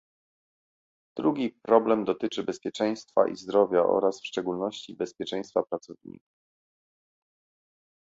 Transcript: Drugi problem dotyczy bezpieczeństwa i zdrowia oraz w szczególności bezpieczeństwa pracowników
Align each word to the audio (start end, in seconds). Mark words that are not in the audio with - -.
Drugi 1.17 1.55
problem 1.61 2.05
dotyczy 2.05 2.43
bezpieczeństwa 2.43 3.27
i 3.27 3.35
zdrowia 3.35 3.83
oraz 3.83 4.21
w 4.21 4.27
szczególności 4.27 4.95
bezpieczeństwa 4.95 5.63
pracowników 5.69 6.23